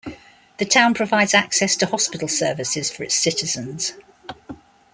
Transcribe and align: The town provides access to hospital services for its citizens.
The 0.57 0.65
town 0.65 0.95
provides 0.95 1.35
access 1.35 1.75
to 1.75 1.85
hospital 1.85 2.27
services 2.27 2.89
for 2.89 3.03
its 3.03 3.13
citizens. 3.13 3.93